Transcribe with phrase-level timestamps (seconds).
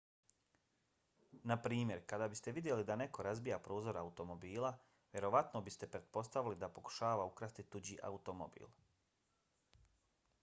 [1.49, 4.71] naprimjer kada biste vidjeli da neko razbija prozor automobila
[5.17, 8.73] vjerojatno biste pretpostavili da pokušava ukrasti tuđi automobil